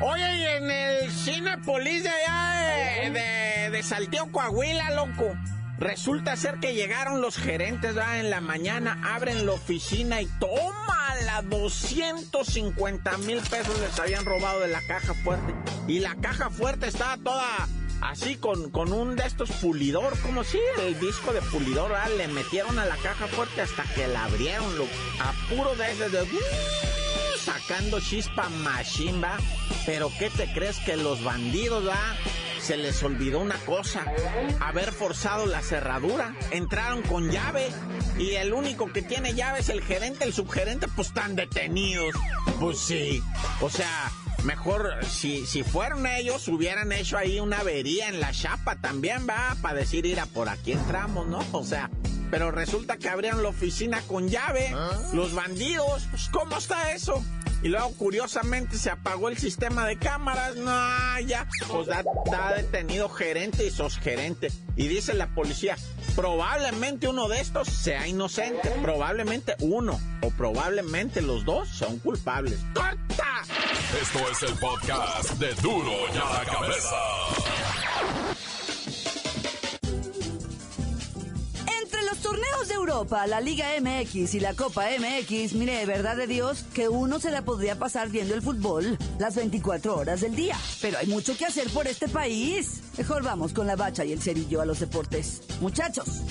Oye, 0.00 0.36
y 0.36 0.44
en 0.44 0.70
el 0.70 1.10
Cinepolis 1.10 2.02
de 2.02 2.10
allá 2.10 3.10
de, 3.10 3.70
de, 3.70 4.30
Coahuila, 4.32 4.90
loco. 4.90 5.34
Resulta 5.78 6.36
ser 6.36 6.60
que 6.60 6.74
llegaron 6.74 7.20
los 7.20 7.36
gerentes 7.36 7.94
¿verdad? 7.94 8.20
en 8.20 8.30
la 8.30 8.40
mañana, 8.40 9.00
abren 9.04 9.44
la 9.44 9.52
oficina 9.52 10.20
y 10.20 10.26
toma 10.38 10.93
la 11.34 11.42
250 11.42 13.18
mil 13.18 13.40
pesos 13.40 13.80
les 13.80 13.98
habían 13.98 14.24
robado 14.24 14.60
de 14.60 14.68
la 14.68 14.80
caja 14.86 15.14
fuerte. 15.14 15.52
Y 15.88 15.98
la 15.98 16.14
caja 16.16 16.48
fuerte 16.48 16.86
estaba 16.86 17.16
toda 17.16 17.68
así 18.00 18.36
con, 18.36 18.70
con 18.70 18.92
un 18.92 19.16
de 19.16 19.24
estos 19.24 19.50
pulidor, 19.50 20.16
como 20.20 20.44
si 20.44 20.58
el 20.80 20.98
disco 21.00 21.32
de 21.32 21.40
pulidor, 21.42 21.92
le 22.16 22.28
metieron 22.28 22.78
a 22.78 22.84
la 22.84 22.96
caja 22.96 23.26
fuerte 23.26 23.62
hasta 23.62 23.82
que 23.94 24.06
la 24.06 24.24
abrieron, 24.24 24.78
lo, 24.78 24.84
a 24.84 25.32
puro 25.48 25.74
de 25.74 25.90
ese 25.90 26.08
de... 26.10 26.22
Uh, 26.22 27.38
sacando 27.38 27.98
chispa 28.00 28.48
machimba. 28.48 29.36
Pero 29.86 30.12
¿qué 30.18 30.30
te 30.30 30.52
crees 30.52 30.78
que 30.80 30.96
los 30.96 31.22
bandidos? 31.24 31.84
Se 32.64 32.78
les 32.78 33.02
olvidó 33.02 33.40
una 33.40 33.58
cosa, 33.66 34.04
haber 34.60 34.90
forzado 34.92 35.44
la 35.44 35.60
cerradura. 35.60 36.34
Entraron 36.50 37.02
con 37.02 37.30
llave 37.30 37.68
y 38.18 38.30
el 38.36 38.54
único 38.54 38.90
que 38.90 39.02
tiene 39.02 39.34
llave 39.34 39.60
es 39.60 39.68
el 39.68 39.82
gerente, 39.82 40.24
el 40.24 40.32
subgerente, 40.32 40.88
pues 40.88 41.08
están 41.08 41.36
detenidos. 41.36 42.14
Pues 42.58 42.78
sí, 42.78 43.22
o 43.60 43.68
sea, 43.68 44.10
mejor 44.44 45.04
si, 45.06 45.44
si 45.44 45.62
fueron 45.62 46.06
ellos, 46.06 46.48
hubieran 46.48 46.90
hecho 46.92 47.18
ahí 47.18 47.38
una 47.38 47.58
avería 47.58 48.08
en 48.08 48.18
la 48.18 48.32
chapa 48.32 48.76
también, 48.76 49.26
va, 49.28 49.56
para 49.60 49.80
decir, 49.80 50.06
ir 50.06 50.18
a 50.18 50.24
por 50.24 50.48
aquí 50.48 50.72
entramos, 50.72 51.26
¿no? 51.26 51.44
O 51.52 51.64
sea, 51.64 51.90
pero 52.30 52.50
resulta 52.50 52.96
que 52.96 53.10
abrieron 53.10 53.42
la 53.42 53.50
oficina 53.50 54.00
con 54.08 54.28
llave, 54.30 54.72
¿Ah? 54.74 54.98
los 55.12 55.34
bandidos, 55.34 56.06
pues 56.10 56.30
¿cómo 56.30 56.56
está 56.56 56.92
eso? 56.92 57.22
Y 57.64 57.68
luego, 57.68 57.92
curiosamente, 57.92 58.76
se 58.76 58.90
apagó 58.90 59.30
el 59.30 59.38
sistema 59.38 59.86
de 59.86 59.96
cámaras. 59.96 60.54
No, 60.54 61.20
ya. 61.20 61.48
Pues 61.66 61.88
está 61.88 62.52
detenido 62.54 63.08
gerente 63.08 63.66
y 63.66 63.70
sosgerente. 63.70 64.52
Y 64.76 64.86
dice 64.86 65.14
la 65.14 65.28
policía, 65.28 65.78
probablemente 66.14 67.08
uno 67.08 67.26
de 67.26 67.40
estos 67.40 67.68
sea 67.68 68.06
inocente. 68.06 68.70
Probablemente 68.82 69.54
uno. 69.60 69.98
O 70.20 70.28
probablemente 70.28 71.22
los 71.22 71.46
dos 71.46 71.66
son 71.70 71.98
culpables. 72.00 72.60
¡Corta! 72.74 73.44
Esto 73.98 74.18
es 74.30 74.42
el 74.42 74.58
podcast 74.58 75.30
de 75.38 75.54
Duro 75.54 75.90
y 76.12 76.18
a 76.18 76.44
la 76.44 76.44
cabeza. 76.44 77.73
Europa, 82.84 83.26
la 83.26 83.40
Liga 83.40 83.68
MX 83.80 84.34
y 84.34 84.40
la 84.40 84.52
Copa 84.52 84.84
MX, 84.98 85.54
mire, 85.54 85.86
verdad 85.86 86.16
de 86.16 86.26
Dios, 86.26 86.66
que 86.74 86.90
uno 86.90 87.18
se 87.18 87.30
la 87.30 87.42
podría 87.42 87.78
pasar 87.78 88.10
viendo 88.10 88.34
el 88.34 88.42
fútbol 88.42 88.98
las 89.18 89.36
24 89.36 89.96
horas 89.96 90.20
del 90.20 90.36
día. 90.36 90.54
Pero 90.82 90.98
hay 90.98 91.06
mucho 91.06 91.34
que 91.34 91.46
hacer 91.46 91.70
por 91.70 91.86
este 91.86 92.08
país. 92.08 92.82
Mejor 92.98 93.22
vamos 93.22 93.54
con 93.54 93.66
la 93.66 93.74
bacha 93.74 94.04
y 94.04 94.12
el 94.12 94.20
cerillo 94.20 94.60
a 94.60 94.66
los 94.66 94.80
deportes. 94.80 95.40
Muchachos. 95.62 96.24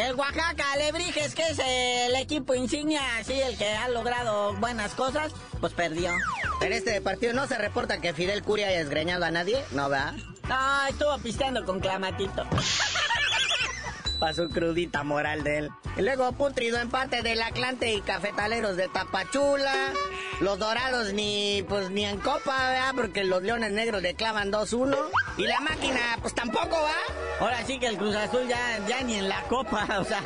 El 0.00 0.14
Oaxaca 0.14 0.72
Alebrijes, 0.72 1.34
que 1.34 1.42
es 1.42 1.58
el 1.58 2.16
equipo 2.16 2.54
insignia, 2.54 3.02
así 3.18 3.38
el 3.38 3.58
que 3.58 3.68
ha 3.68 3.86
logrado 3.90 4.54
buenas 4.54 4.94
cosas, 4.94 5.30
pues 5.60 5.74
perdió. 5.74 6.14
En 6.62 6.72
este 6.72 7.02
partido 7.02 7.34
no 7.34 7.46
se 7.46 7.58
reporta 7.58 8.00
que 8.00 8.14
Fidel 8.14 8.42
Curia 8.42 8.68
haya 8.68 8.80
esgreñado 8.80 9.26
a 9.26 9.30
nadie, 9.30 9.62
¿no 9.72 9.90
va? 9.90 10.14
No, 10.48 10.86
estuvo 10.88 11.18
pisteando 11.18 11.66
con 11.66 11.80
Clamatito. 11.80 12.46
Pasó 14.18 14.48
crudita 14.48 15.02
moral 15.02 15.44
de 15.44 15.58
él. 15.58 15.70
Y 15.98 16.02
luego 16.02 16.32
putrido 16.32 16.78
empate 16.78 17.20
del 17.20 17.42
Atlante 17.42 17.92
y 17.92 18.00
Cafetaleros 18.00 18.76
de 18.78 18.88
Tapachula. 18.88 19.92
Los 20.40 20.58
dorados 20.58 21.12
ni, 21.12 21.62
pues, 21.68 21.90
ni 21.90 22.06
en 22.06 22.18
copa, 22.18 22.70
¿verdad? 22.70 22.94
Porque 22.96 23.24
los 23.24 23.42
leones 23.42 23.72
negros 23.72 24.00
le 24.00 24.14
clavan 24.14 24.50
2-1. 24.50 24.96
Y 25.36 25.46
la 25.46 25.60
máquina, 25.60 26.00
pues 26.22 26.34
tampoco 26.34 26.80
va. 26.80 26.94
Ahora 27.40 27.62
sí 27.66 27.78
que 27.78 27.88
el 27.88 27.98
Cruz 27.98 28.16
Azul 28.16 28.48
ya, 28.48 29.02
ni 29.02 29.16
en 29.16 29.28
la 29.28 29.42
copa, 29.44 29.86
o 29.98 30.04
sea, 30.04 30.22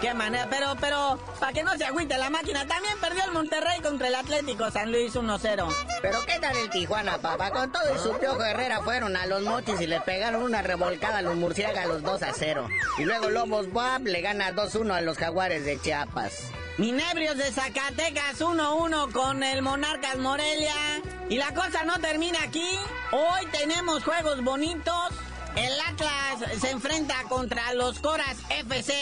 qué 0.00 0.14
manera. 0.14 0.46
Pero, 0.48 0.76
pero, 0.80 1.18
para 1.40 1.52
que 1.52 1.64
no 1.64 1.76
se 1.76 1.84
agüite 1.84 2.16
la 2.18 2.30
máquina, 2.30 2.66
también 2.68 2.94
perdió 3.00 3.24
el 3.24 3.32
Monterrey 3.32 3.80
contra 3.80 4.06
el 4.06 4.14
Atlético 4.14 4.70
San 4.70 4.92
Luis 4.92 5.16
1-0. 5.16 5.74
Pero 6.02 6.18
qué 6.24 6.38
tal 6.38 6.56
el 6.56 6.70
Tijuana, 6.70 7.18
papá. 7.18 7.50
Con 7.50 7.72
todo 7.72 7.82
y 7.92 7.98
su 7.98 8.16
piojo 8.16 8.44
Herrera 8.44 8.80
fueron 8.82 9.16
a 9.16 9.26
los 9.26 9.42
motis 9.42 9.80
y 9.80 9.88
le 9.88 10.00
pegaron 10.00 10.44
una 10.44 10.62
revolcada 10.62 11.18
a 11.18 11.22
los 11.22 11.34
murciélagos 11.34 12.04
2-0. 12.04 12.68
Y 12.98 13.04
luego 13.04 13.28
Lobos 13.28 13.72
Boab 13.72 14.02
le 14.02 14.20
gana 14.20 14.52
2-1 14.52 14.92
a 14.92 15.00
los 15.00 15.18
jaguares 15.18 15.64
de 15.64 15.80
Chiapas. 15.80 16.52
Minebrios 16.78 17.36
de 17.36 17.50
Zacatecas 17.50 18.40
1-1 18.40 19.10
con 19.10 19.42
el 19.42 19.62
Monarcas 19.62 20.16
Morelia. 20.16 21.02
Y 21.28 21.36
la 21.36 21.52
cosa 21.52 21.82
no 21.84 21.98
termina 21.98 22.38
aquí. 22.44 22.70
Hoy 23.10 23.46
tenemos 23.50 24.04
juegos 24.04 24.44
bonitos. 24.44 25.10
El 25.56 25.72
Atlas 25.88 26.60
se 26.60 26.70
enfrenta 26.70 27.16
contra 27.28 27.74
los 27.74 27.98
Coras 27.98 28.38
FC. 28.48 28.94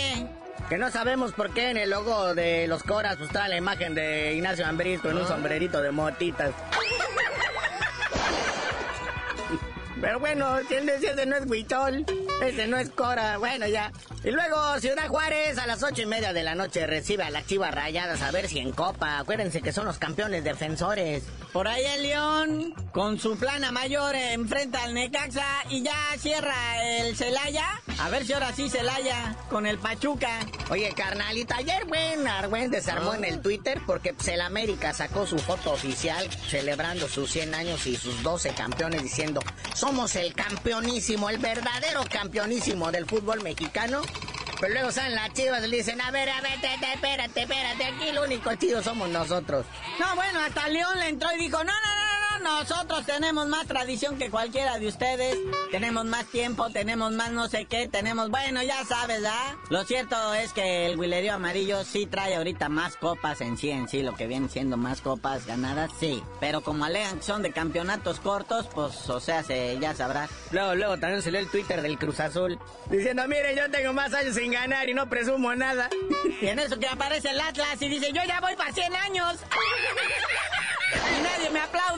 Que 0.70 0.78
no 0.78 0.90
sabemos 0.90 1.32
por 1.32 1.52
qué 1.52 1.68
en 1.68 1.76
el 1.76 1.90
logo 1.90 2.34
de 2.34 2.66
los 2.66 2.82
Coras 2.82 3.18
pues 3.18 3.28
trae 3.28 3.50
la 3.50 3.58
imagen 3.58 3.94
de 3.94 4.32
Ignacio 4.32 4.66
Ambrito 4.66 5.10
en 5.10 5.18
un 5.18 5.28
sombrerito 5.28 5.82
de 5.82 5.90
motitas. 5.90 6.52
Pero 10.00 10.18
bueno, 10.18 10.60
si 10.66 10.74
él 10.74 10.86
decía 10.86 11.12
ese 11.12 11.26
no 11.26 11.36
es 11.36 11.44
Huichol, 11.46 12.06
ese 12.42 12.66
no 12.66 12.76
es 12.76 12.90
Cora, 12.90 13.38
bueno 13.38 13.66
ya. 13.66 13.92
Y 14.24 14.30
luego 14.30 14.78
Ciudad 14.80 15.08
Juárez 15.08 15.58
a 15.58 15.66
las 15.66 15.82
ocho 15.82 16.02
y 16.02 16.06
media 16.06 16.32
de 16.32 16.42
la 16.42 16.54
noche 16.54 16.86
recibe 16.86 17.22
a 17.22 17.30
las 17.30 17.46
Chivas 17.46 17.74
Rayadas 17.74 18.22
a 18.22 18.30
ver 18.30 18.48
si 18.48 18.58
en 18.58 18.72
Copa. 18.72 19.18
Acuérdense 19.18 19.62
que 19.62 19.72
son 19.72 19.86
los 19.86 19.98
campeones 19.98 20.44
defensores. 20.44 21.24
Por 21.52 21.68
ahí 21.68 21.84
el 21.84 22.02
León, 22.02 22.74
con 22.92 23.18
su 23.18 23.38
plana 23.38 23.72
mayor, 23.72 24.14
enfrenta 24.14 24.82
al 24.82 24.94
Necaxa 24.94 25.46
y 25.70 25.82
ya 25.82 25.96
cierra 26.18 26.54
el 26.98 27.16
Celaya. 27.16 27.66
A 27.98 28.10
ver 28.10 28.26
si 28.26 28.34
ahora 28.34 28.52
sí 28.52 28.68
Celaya 28.68 29.36
con 29.48 29.66
el 29.66 29.78
Pachuca. 29.78 30.40
Oye, 30.70 30.92
carnalito, 30.94 31.54
ayer 31.54 31.86
buen 31.86 32.26
Argüen 32.26 32.70
desarmó 32.70 33.14
en 33.14 33.24
el 33.24 33.40
Twitter 33.40 33.80
porque 33.86 34.12
pues, 34.12 34.28
el 34.28 34.42
América 34.42 34.92
sacó 34.92 35.26
su 35.26 35.38
foto 35.38 35.72
oficial 35.72 36.28
celebrando 36.48 37.08
sus 37.08 37.30
100 37.30 37.54
años 37.54 37.86
y 37.86 37.96
sus 37.96 38.22
12 38.22 38.50
campeones 38.50 39.02
diciendo, 39.02 39.40
somos 39.74 40.14
el 40.16 40.34
campeonísimo, 40.34 41.30
el 41.30 41.38
verdadero 41.38 42.04
campeonísimo 42.26 42.90
del 42.90 43.06
fútbol 43.06 43.40
mexicano. 43.42 44.02
Pero 44.60 44.72
luego 44.72 44.90
salen 44.90 45.14
las 45.14 45.32
chivas 45.32 45.62
y 45.64 45.68
le 45.68 45.76
dicen, 45.76 46.00
a 46.00 46.10
ver, 46.10 46.28
a 46.30 46.40
ver, 46.40 46.60
te, 46.60 46.68
te, 46.80 46.92
espérate, 46.94 47.42
espérate, 47.42 47.84
aquí 47.84 48.08
el 48.08 48.18
único 48.18 48.54
chido 48.54 48.82
somos 48.82 49.08
nosotros. 49.10 49.66
No, 50.00 50.16
bueno, 50.16 50.40
hasta 50.40 50.68
León 50.68 50.98
le 50.98 51.08
entró 51.08 51.28
y 51.34 51.38
dijo, 51.38 51.58
no, 51.58 51.72
no, 51.72 51.95
nosotros 52.46 53.04
tenemos 53.04 53.48
más 53.48 53.66
tradición 53.66 54.18
que 54.18 54.30
cualquiera 54.30 54.78
de 54.78 54.86
ustedes. 54.86 55.36
Tenemos 55.72 56.04
más 56.04 56.26
tiempo, 56.26 56.70
tenemos 56.70 57.12
más 57.12 57.32
no 57.32 57.48
sé 57.48 57.64
qué, 57.64 57.88
tenemos, 57.88 58.30
bueno, 58.30 58.62
ya 58.62 58.84
sabes, 58.84 59.22
¿ah? 59.26 59.56
Lo 59.68 59.84
cierto 59.84 60.32
es 60.34 60.52
que 60.52 60.86
el 60.86 60.98
Willerío 60.98 61.34
Amarillo 61.34 61.84
sí 61.84 62.06
trae 62.06 62.36
ahorita 62.36 62.68
más 62.68 62.96
copas 62.96 63.40
en 63.40 63.58
sí, 63.58 63.70
en 63.70 63.88
sí, 63.88 64.02
lo 64.02 64.14
que 64.14 64.26
viene 64.26 64.48
siendo 64.48 64.76
más 64.76 65.00
copas 65.00 65.44
ganadas, 65.46 65.90
sí. 65.98 66.22
Pero 66.38 66.60
como 66.62 66.84
alegan 66.84 67.18
que 67.18 67.24
son 67.24 67.42
de 67.42 67.50
campeonatos 67.50 68.20
cortos, 68.20 68.68
pues, 68.72 69.10
o 69.10 69.20
sea, 69.20 69.42
se, 69.42 69.78
ya 69.80 69.94
sabrás. 69.94 70.30
Luego, 70.52 70.74
luego 70.74 70.98
también 70.98 71.22
salió 71.22 71.40
el 71.40 71.48
Twitter 71.48 71.82
del 71.82 71.98
Cruz 71.98 72.20
Azul 72.20 72.58
diciendo, 72.90 73.26
miren, 73.26 73.56
yo 73.56 73.70
tengo 73.70 73.92
más 73.92 74.14
años 74.14 74.36
sin 74.36 74.52
ganar 74.52 74.88
y 74.88 74.94
no 74.94 75.08
presumo 75.08 75.54
nada. 75.54 75.90
Y 76.40 76.48
en 76.48 76.58
eso 76.58 76.78
que 76.78 76.86
aparece 76.86 77.30
el 77.30 77.40
Atlas 77.40 77.80
y 77.80 77.88
dice, 77.88 78.12
yo 78.12 78.22
ya 78.26 78.40
voy 78.40 78.54
para 78.56 78.70
100 78.70 78.94
años. 78.94 79.36
y 81.18 81.22
nadie 81.22 81.50
me 81.50 81.60
aplaude. 81.60 81.95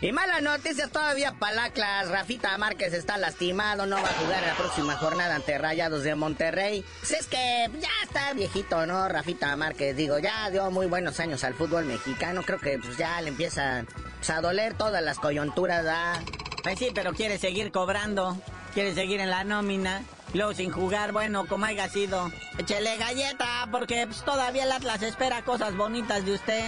Y 0.00 0.12
mala 0.12 0.40
noticia 0.40 0.88
todavía 0.88 1.34
para 1.38 1.64
Atlas. 1.64 2.08
Rafita 2.08 2.56
Márquez 2.56 2.94
está 2.94 3.18
lastimado, 3.18 3.84
no 3.84 3.96
va 3.96 4.08
a 4.08 4.14
jugar 4.14 4.42
la 4.42 4.54
próxima 4.54 4.96
jornada 4.96 5.34
ante 5.34 5.58
Rayados 5.58 6.04
de 6.04 6.14
Monterrey. 6.14 6.84
Pues 7.00 7.12
es 7.12 7.26
que 7.26 7.70
ya 7.78 7.90
está 8.02 8.32
viejito, 8.32 8.86
¿no? 8.86 9.08
Rafita 9.08 9.54
Márquez, 9.56 9.94
digo, 9.96 10.18
ya 10.18 10.48
dio 10.50 10.70
muy 10.70 10.86
buenos 10.86 11.20
años 11.20 11.44
al 11.44 11.54
fútbol 11.54 11.84
mexicano. 11.84 12.42
Creo 12.42 12.58
que 12.58 12.78
pues, 12.78 12.96
ya 12.96 13.20
le 13.20 13.28
empiezan 13.28 13.86
pues, 14.16 14.30
a 14.30 14.40
doler 14.40 14.74
todas 14.74 15.02
las 15.02 15.18
coyunturas, 15.18 15.84
¿da? 15.84 16.22
Pues 16.62 16.78
sí, 16.78 16.90
pero 16.94 17.12
quiere 17.12 17.38
seguir 17.38 17.70
cobrando, 17.70 18.40
quiere 18.72 18.94
seguir 18.94 19.20
en 19.20 19.30
la 19.30 19.44
nómina. 19.44 20.02
Luego 20.32 20.54
sin 20.54 20.70
jugar, 20.70 21.12
bueno, 21.12 21.46
como 21.46 21.66
haya 21.66 21.88
sido. 21.88 22.30
Échele 22.56 22.96
galleta, 22.96 23.68
porque 23.70 24.06
pues, 24.06 24.22
todavía 24.24 24.64
el 24.64 24.72
Atlas 24.72 25.02
espera 25.02 25.42
cosas 25.42 25.76
bonitas 25.76 26.24
de 26.24 26.34
usted. 26.34 26.64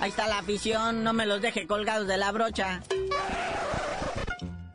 Ahí 0.00 0.10
está 0.10 0.28
la 0.28 0.38
afición, 0.38 1.02
no 1.02 1.12
me 1.12 1.26
los 1.26 1.40
deje 1.40 1.66
colgados 1.66 2.06
de 2.06 2.16
la 2.16 2.30
brocha. 2.30 2.82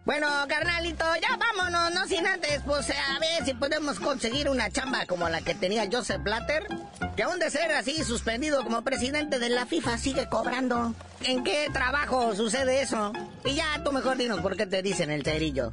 Bueno, 0.05 0.27
carnalito, 0.49 1.05
ya 1.21 1.37
vámonos, 1.37 1.93
no 1.93 2.05
sin 2.07 2.27
antes, 2.27 2.61
pues 2.65 2.89
a 2.89 3.19
ver 3.19 3.45
si 3.45 3.53
podemos 3.53 4.01
conseguir 4.01 4.49
una 4.49 4.69
chamba 4.69 5.05
como 5.05 5.29
la 5.29 5.39
que 5.39 5.55
tenía 5.55 5.87
Joseph 5.89 6.21
Blatter, 6.21 6.67
que 7.15 7.23
aún 7.23 7.39
de 7.39 7.49
ser 7.49 7.71
así 7.71 8.03
suspendido 8.03 8.63
como 8.63 8.81
presidente 8.81 9.39
de 9.39 9.47
la 9.47 9.65
FIFA 9.65 9.97
sigue 9.97 10.27
cobrando. 10.27 10.93
¿En 11.21 11.45
qué 11.45 11.69
trabajo 11.71 12.35
sucede 12.35 12.81
eso? 12.81 13.13
Y 13.45 13.53
ya 13.53 13.81
tú 13.85 13.93
mejor 13.93 14.17
dinos 14.17 14.41
por 14.41 14.57
qué 14.57 14.65
te 14.65 14.81
dicen 14.81 15.09
el 15.09 15.23
cerillo. 15.23 15.71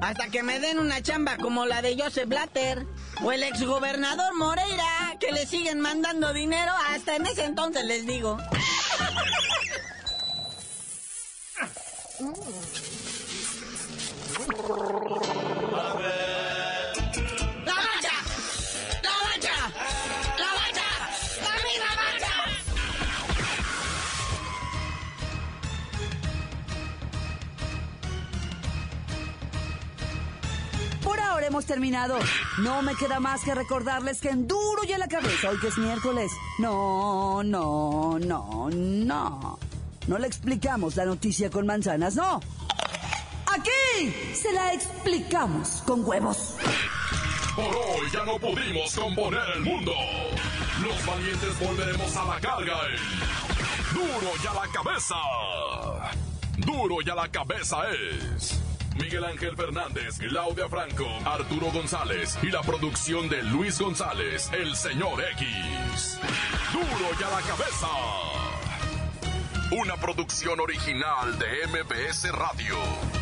Hasta 0.00 0.28
que 0.28 0.42
me 0.42 0.60
den 0.60 0.78
una 0.78 1.02
chamba 1.02 1.36
como 1.36 1.66
la 1.66 1.82
de 1.82 2.00
Joseph 2.00 2.28
Blatter 2.28 2.86
o 3.22 3.32
el 3.32 3.42
exgobernador 3.42 4.34
Moreira, 4.34 5.16
que 5.20 5.30
le 5.32 5.44
siguen 5.44 5.80
mandando 5.80 6.32
dinero, 6.32 6.72
hasta 6.94 7.16
en 7.16 7.26
ese 7.26 7.44
entonces 7.44 7.84
les 7.84 8.06
digo. 8.06 8.38
Hemos 31.48 31.64
terminado. 31.64 32.18
No 32.58 32.82
me 32.82 32.94
queda 32.94 33.20
más 33.20 33.42
que 33.42 33.54
recordarles 33.54 34.20
que 34.20 34.28
en 34.28 34.46
duro 34.46 34.84
y 34.86 34.92
a 34.92 34.98
la 34.98 35.08
cabeza, 35.08 35.50
hoy 35.50 35.58
que 35.58 35.68
es 35.68 35.78
miércoles. 35.78 36.30
No, 36.58 37.42
no, 37.42 38.18
no, 38.18 38.70
no. 38.70 39.67
No 40.08 40.16
le 40.16 40.26
explicamos 40.26 40.96
la 40.96 41.04
noticia 41.04 41.50
con 41.50 41.66
manzanas, 41.66 42.14
no. 42.14 42.40
Aquí 43.46 44.34
se 44.34 44.50
la 44.54 44.72
explicamos 44.72 45.82
con 45.86 46.02
huevos. 46.02 46.56
Por 47.54 47.66
hoy 47.66 48.10
ya 48.10 48.24
no 48.24 48.38
pudimos 48.38 48.96
componer 48.96 49.42
el 49.56 49.60
mundo. 49.64 49.92
Los 50.82 51.04
valientes 51.04 51.60
volveremos 51.60 52.16
a 52.16 52.24
la 52.24 52.40
carga. 52.40 52.78
Duro 53.92 54.32
y 54.42 54.46
a 54.46 54.54
la 54.54 54.72
cabeza. 54.72 55.16
Duro 56.56 56.96
y 57.04 57.10
a 57.10 57.14
la 57.14 57.28
cabeza 57.28 57.76
es 57.90 58.58
Miguel 58.98 59.26
Ángel 59.26 59.56
Fernández, 59.56 60.16
Claudia 60.20 60.70
Franco, 60.70 61.06
Arturo 61.26 61.70
González 61.70 62.38
y 62.42 62.46
la 62.46 62.62
producción 62.62 63.28
de 63.28 63.42
Luis 63.42 63.78
González, 63.78 64.48
el 64.54 64.74
señor 64.74 65.22
X. 65.32 66.18
Duro 66.72 67.10
y 67.20 67.22
a 67.22 67.28
la 67.28 67.42
cabeza. 67.42 68.37
Una 69.70 69.96
producción 69.96 70.60
original 70.60 71.38
de 71.38 71.66
MBS 71.66 72.32
Radio. 72.32 73.17